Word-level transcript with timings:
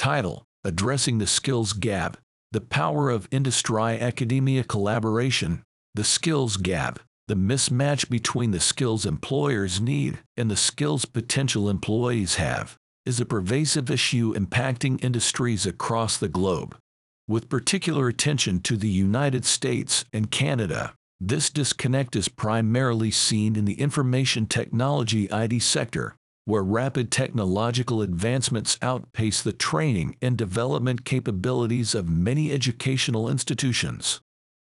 Title 0.00 0.46
Addressing 0.64 1.18
the 1.18 1.26
Skills 1.26 1.74
Gap 1.74 2.16
The 2.52 2.62
Power 2.62 3.10
of 3.10 3.28
Industry 3.30 4.00
Academia 4.00 4.64
Collaboration. 4.64 5.62
The 5.94 6.04
Skills 6.04 6.56
Gap 6.56 7.00
The 7.28 7.34
mismatch 7.34 8.08
between 8.08 8.52
the 8.52 8.60
skills 8.60 9.04
employers 9.04 9.78
need 9.78 10.20
and 10.38 10.50
the 10.50 10.56
skills 10.56 11.04
potential 11.04 11.68
employees 11.68 12.36
have 12.36 12.78
is 13.04 13.20
a 13.20 13.26
pervasive 13.26 13.90
issue 13.90 14.32
impacting 14.32 15.04
industries 15.04 15.66
across 15.66 16.16
the 16.16 16.28
globe. 16.28 16.78
With 17.28 17.50
particular 17.50 18.08
attention 18.08 18.60
to 18.60 18.78
the 18.78 18.88
United 18.88 19.44
States 19.44 20.06
and 20.14 20.30
Canada, 20.30 20.94
this 21.20 21.50
disconnect 21.50 22.16
is 22.16 22.28
primarily 22.28 23.10
seen 23.10 23.54
in 23.54 23.66
the 23.66 23.78
information 23.78 24.46
technology 24.46 25.28
IT 25.30 25.60
sector, 25.60 26.16
where 26.50 26.62
rapid 26.64 27.10
technological 27.10 28.02
advancements 28.02 28.76
outpace 28.82 29.40
the 29.40 29.52
training 29.52 30.16
and 30.20 30.36
development 30.36 31.04
capabilities 31.04 31.94
of 31.94 32.08
many 32.08 32.50
educational 32.50 33.28
institutions. 33.28 34.20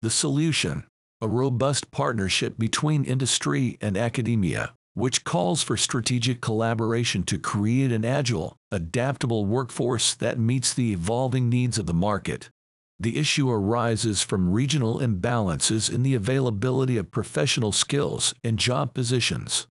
The 0.02 0.10
solution 0.10 0.84
a 1.22 1.28
robust 1.28 1.90
partnership 1.90 2.58
between 2.58 3.04
industry 3.04 3.76
and 3.80 3.96
academia 3.96 4.74
which 4.94 5.24
calls 5.24 5.62
for 5.62 5.76
strategic 5.76 6.40
collaboration 6.40 7.22
to 7.22 7.38
create 7.38 7.92
an 7.92 8.04
agile, 8.04 8.56
adaptable 8.72 9.46
workforce 9.46 10.14
that 10.16 10.38
meets 10.38 10.74
the 10.74 10.92
evolving 10.92 11.48
needs 11.48 11.78
of 11.78 11.86
the 11.86 11.94
market. 11.94 12.50
The 12.98 13.16
issue 13.16 13.48
arises 13.48 14.22
from 14.22 14.52
regional 14.52 14.98
imbalances 14.98 15.92
in 15.92 16.02
the 16.02 16.14
availability 16.14 16.96
of 16.98 17.10
professional 17.10 17.72
skills 17.72 18.34
and 18.44 18.58
job 18.58 18.92
positions. 18.92 19.66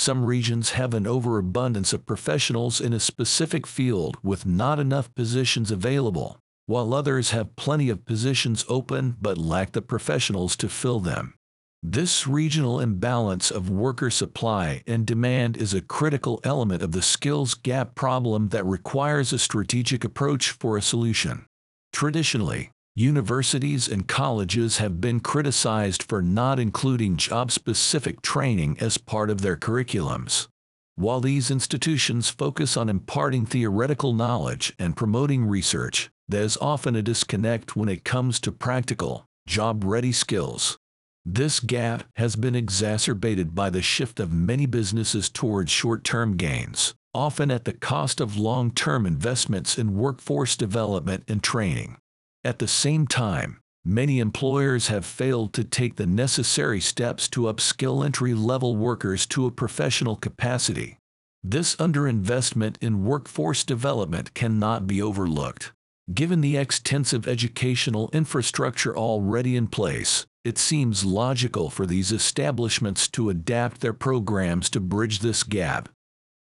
Some 0.00 0.24
regions 0.24 0.70
have 0.70 0.94
an 0.94 1.06
overabundance 1.06 1.92
of 1.92 2.06
professionals 2.06 2.80
in 2.80 2.94
a 2.94 2.98
specific 2.98 3.66
field 3.66 4.16
with 4.22 4.46
not 4.46 4.78
enough 4.78 5.14
positions 5.14 5.70
available, 5.70 6.38
while 6.64 6.94
others 6.94 7.32
have 7.32 7.54
plenty 7.54 7.90
of 7.90 8.06
positions 8.06 8.64
open 8.66 9.18
but 9.20 9.36
lack 9.36 9.72
the 9.72 9.82
professionals 9.82 10.56
to 10.56 10.70
fill 10.70 11.00
them. 11.00 11.34
This 11.82 12.26
regional 12.26 12.80
imbalance 12.80 13.50
of 13.50 13.68
worker 13.68 14.08
supply 14.08 14.82
and 14.86 15.04
demand 15.04 15.58
is 15.58 15.74
a 15.74 15.82
critical 15.82 16.40
element 16.44 16.80
of 16.80 16.92
the 16.92 17.02
skills 17.02 17.52
gap 17.52 17.94
problem 17.94 18.48
that 18.48 18.64
requires 18.64 19.34
a 19.34 19.38
strategic 19.38 20.02
approach 20.02 20.52
for 20.52 20.78
a 20.78 20.82
solution. 20.82 21.44
Traditionally, 21.92 22.70
universities 22.96 23.88
and 23.88 24.08
colleges 24.08 24.78
have 24.78 25.00
been 25.00 25.20
criticized 25.20 26.02
for 26.02 26.20
not 26.20 26.58
including 26.58 27.16
job-specific 27.16 28.20
training 28.20 28.76
as 28.80 28.98
part 28.98 29.30
of 29.30 29.40
their 29.40 29.56
curriculums. 29.56 30.48
While 30.96 31.20
these 31.20 31.50
institutions 31.50 32.28
focus 32.28 32.76
on 32.76 32.88
imparting 32.88 33.46
theoretical 33.46 34.12
knowledge 34.12 34.74
and 34.78 34.96
promoting 34.96 35.46
research, 35.46 36.10
there's 36.28 36.56
often 36.58 36.94
a 36.94 37.02
disconnect 37.02 37.74
when 37.74 37.88
it 37.88 38.04
comes 38.04 38.38
to 38.40 38.52
practical, 38.52 39.24
job-ready 39.46 40.12
skills. 40.12 40.78
This 41.24 41.60
gap 41.60 42.04
has 42.16 42.36
been 42.36 42.54
exacerbated 42.54 43.54
by 43.54 43.70
the 43.70 43.82
shift 43.82 44.20
of 44.20 44.32
many 44.32 44.66
businesses 44.66 45.28
towards 45.28 45.70
short-term 45.70 46.36
gains, 46.36 46.94
often 47.14 47.50
at 47.50 47.64
the 47.64 47.72
cost 47.72 48.20
of 48.20 48.36
long-term 48.36 49.06
investments 49.06 49.78
in 49.78 49.96
workforce 49.96 50.56
development 50.56 51.24
and 51.28 51.42
training. 51.42 51.96
At 52.42 52.58
the 52.58 52.68
same 52.68 53.06
time, 53.06 53.60
many 53.84 54.18
employers 54.18 54.88
have 54.88 55.04
failed 55.04 55.52
to 55.52 55.62
take 55.62 55.96
the 55.96 56.06
necessary 56.06 56.80
steps 56.80 57.28
to 57.28 57.42
upskill 57.42 58.02
entry-level 58.02 58.76
workers 58.76 59.26
to 59.26 59.44
a 59.44 59.50
professional 59.50 60.16
capacity. 60.16 60.96
This 61.44 61.76
underinvestment 61.76 62.76
in 62.80 63.04
workforce 63.04 63.62
development 63.62 64.32
cannot 64.32 64.86
be 64.86 65.02
overlooked. 65.02 65.72
Given 66.14 66.40
the 66.40 66.56
extensive 66.56 67.28
educational 67.28 68.08
infrastructure 68.14 68.96
already 68.96 69.54
in 69.54 69.66
place, 69.66 70.24
it 70.42 70.56
seems 70.56 71.04
logical 71.04 71.68
for 71.68 71.84
these 71.84 72.10
establishments 72.10 73.06
to 73.08 73.28
adapt 73.28 73.82
their 73.82 73.92
programs 73.92 74.70
to 74.70 74.80
bridge 74.80 75.18
this 75.18 75.42
gap. 75.42 75.90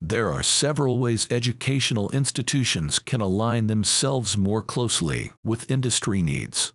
There 0.01 0.31
are 0.31 0.43
several 0.43 0.99
ways 0.99 1.27
educational 1.31 2.11
institutions 2.11 2.99
can 2.99 3.21
align 3.21 3.67
themselves 3.67 4.37
more 4.37 4.63
closely 4.63 5.33
with 5.43 5.71
industry 5.71 6.21
needs. 6.21 6.73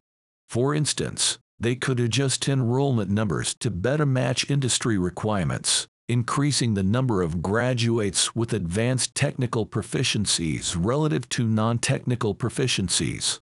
For 0.50 0.74
instance, 0.74 1.38
they 1.60 1.76
could 1.76 2.00
adjust 2.00 2.50
enrollment 2.50 3.12
numbers 3.12 3.54
to 3.60 3.70
better 3.70 4.08
match 4.08 4.50
industry 4.50 4.98
requirements, 4.98 5.88
increasing 6.10 6.74
the 6.74 6.84
number 6.84 7.22
of 7.22 7.44
graduates 7.44 8.36
with 8.36 8.54
advanced 8.54 9.14
technical 9.14 9.68
proficiencies 9.68 10.76
relative 10.78 11.30
to 11.30 11.48
non-technical 11.48 12.34
proficiencies. 12.34 13.40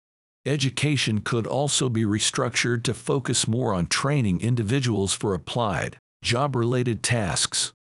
Education 0.46 1.22
could 1.22 1.46
also 1.46 1.88
be 1.88 2.04
restructured 2.04 2.84
to 2.84 2.94
focus 2.96 3.48
more 3.48 3.74
on 3.74 3.86
training 3.86 4.42
individuals 4.42 5.14
for 5.14 5.36
applied, 5.36 5.98
job-related 6.24 7.04
tasks. 7.04 7.74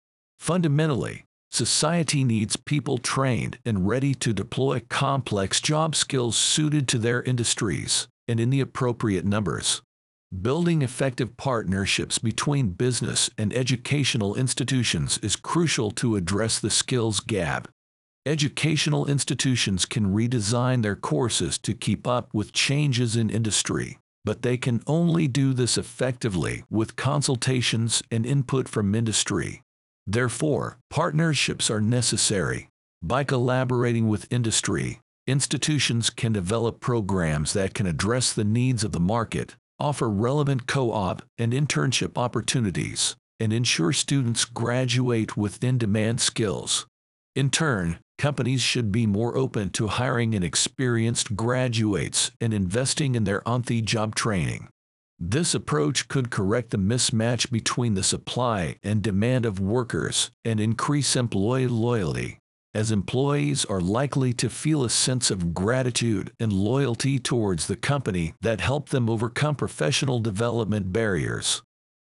Fundamentally, 0.41 1.25
society 1.55 2.25
needs 2.25 2.57
people 2.57 2.99
trained 2.99 3.59
and 3.65 3.89
ready 3.89 4.15
to 4.15 4.33
deploy 4.33 4.81
complex 4.89 5.61
job 5.61 5.95
skills 5.95 6.37
suited 6.37 6.89
to 6.89 6.99
their 6.99 7.23
industries 7.23 8.09
and 8.29 8.41
in 8.41 8.51
the 8.51 8.61
appropriate 8.61 9.25
numbers. 9.25 9.83
Building 10.43 10.83
effective 10.83 11.37
partnerships 11.37 12.19
between 12.19 12.71
business 12.71 13.31
and 13.39 13.55
educational 13.55 14.35
institutions 14.35 15.19
is 15.19 15.37
crucial 15.37 15.91
to 15.93 16.17
address 16.17 16.59
the 16.59 16.71
skills 16.71 17.21
gap 17.21 17.69
Educational 18.27 19.05
institutions 19.05 19.85
can 19.85 20.15
redesign 20.15 20.83
their 20.83 20.97
courses 20.97 21.59
to 21.59 21.75
keep 21.75 22.07
up 22.07 22.33
with 22.33 22.55
changes 22.55 23.17
in 23.17 23.29
industry, 23.29 23.99
but 24.25 24.41
they 24.41 24.57
can 24.57 24.83
only 24.87 25.29
do 25.29 25.53
this 25.53 25.77
effectively 25.77 26.65
with 26.71 26.97
consultations 26.97 28.03
and 28.11 28.25
input 28.25 28.67
from 28.67 28.95
industry. 28.95 29.61
Therefore, 30.07 30.79
partnerships 30.91 31.71
are 31.71 31.81
necessary. 31.81 32.69
By 33.03 33.25
collaborating 33.25 34.09
with 34.09 34.33
industry, 34.33 35.01
institutions 35.27 36.11
can 36.11 36.33
develop 36.33 36.81
programs 36.81 37.53
that 37.55 37.75
can 37.75 37.87
address 37.87 38.33
the 38.33 38.45
needs 38.45 38.85
of 38.85 38.93
the 38.93 39.01
market, 39.01 39.57
offer 39.79 40.09
relevant 40.09 40.67
co-op 40.67 41.23
and 41.39 41.53
internship 41.53 42.17
opportunities, 42.17 43.17
and 43.41 43.53
ensure 43.53 43.93
students 43.93 44.45
graduate 44.45 45.37
with 45.37 45.63
in-demand 45.65 46.21
skills. 46.21 46.87
In 47.35 47.51
turn, 47.51 47.99
companies 48.17 48.61
should 48.61 48.93
be 48.93 49.07
more 49.07 49.37
open 49.37 49.71
to 49.71 49.89
hiring 49.89 50.35
and 50.35 50.45
experienced 50.45 51.35
graduates 51.35 52.31
and 52.41 52.55
investing 52.55 53.15
in 53.15 53.25
their 53.25 53.47
on-the-job 53.49 54.15
training. 54.15 54.69
This 55.27 55.55
approach 55.55 56.09
could 56.09 56.31
correct 56.31 56.71
the 56.71 56.77
mismatch 56.77 57.51
between 57.51 57.95
the 57.95 58.03
supply 58.03 58.77
and 58.83 59.01
demand 59.01 59.47
of 59.47 59.59
workers 59.59 60.31
and 60.45 60.61
increase 60.61 61.17
employee 61.17 61.67
loyalty, 61.67 62.39
as 62.75 62.93
employees 62.93 63.65
are 63.65 63.81
likely 63.81 64.35
to 64.35 64.51
feel 64.51 64.85
a 64.85 64.91
sense 64.91 65.31
of 65.31 65.55
gratitude 65.55 66.31
and 66.39 66.53
loyalty 66.53 67.19
towards 67.19 67.67
the 67.67 67.77
company 67.77 68.35
that 68.43 68.61
helped 68.61 68.91
them 68.91 69.09
overcome 69.09 69.57
professional 69.57 70.21
development 70.21 70.93
barriers. 70.93 71.63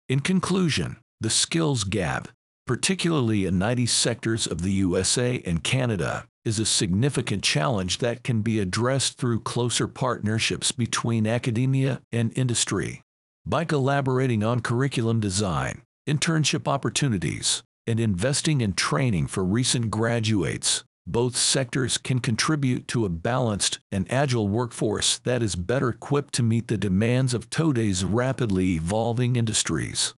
In 0.09 0.21
conclusion, 0.21 0.97
the 1.19 1.29
skills 1.29 1.83
gap 1.83 2.27
particularly 2.71 3.45
in 3.45 3.61
IT 3.61 3.89
sectors 3.89 4.47
of 4.47 4.61
the 4.61 4.71
USA 4.71 5.41
and 5.45 5.63
Canada, 5.63 6.25
is 6.45 6.57
a 6.57 6.65
significant 6.65 7.43
challenge 7.43 7.97
that 7.97 8.23
can 8.23 8.41
be 8.41 8.59
addressed 8.59 9.17
through 9.17 9.41
closer 9.41 9.87
partnerships 9.87 10.71
between 10.71 11.27
academia 11.27 12.01
and 12.11 12.31
industry. 12.37 13.01
By 13.45 13.65
collaborating 13.65 14.43
on 14.43 14.59
curriculum 14.59 15.19
design, 15.19 15.81
internship 16.07 16.67
opportunities, 16.67 17.63
and 17.87 17.99
investing 17.99 18.61
in 18.61 18.73
training 18.73 19.27
for 19.27 19.43
recent 19.43 19.89
graduates, 19.89 20.83
both 21.07 21.35
sectors 21.35 21.97
can 21.97 22.19
contribute 22.19 22.87
to 22.89 23.03
a 23.03 23.09
balanced 23.09 23.79
and 23.91 24.05
agile 24.11 24.47
workforce 24.47 25.17
that 25.23 25.41
is 25.41 25.55
better 25.55 25.89
equipped 25.89 26.35
to 26.35 26.43
meet 26.43 26.67
the 26.67 26.77
demands 26.77 27.33
of 27.33 27.49
today's 27.49 28.05
rapidly 28.05 28.73
evolving 28.75 29.35
industries. 29.35 30.13